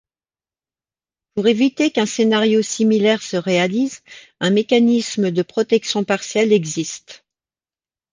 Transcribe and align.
Pour 1.35 1.45
éviter 1.47 1.91
qu’un 1.91 2.07
scénario 2.07 2.63
similaire 2.63 3.21
se 3.21 3.37
réalise, 3.37 4.01
un 4.39 4.49
mécanisme 4.49 5.29
de 5.29 5.43
protection 5.43 6.03
partielle 6.03 6.51
existe. 6.53 7.23